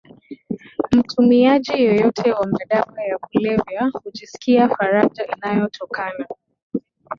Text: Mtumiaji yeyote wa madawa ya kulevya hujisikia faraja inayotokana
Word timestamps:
Mtumiaji 0.91 1.71
yeyote 1.83 2.31
wa 2.33 2.47
madawa 2.47 3.03
ya 3.03 3.17
kulevya 3.17 3.91
hujisikia 4.03 4.69
faraja 4.69 5.27
inayotokana 5.37 6.27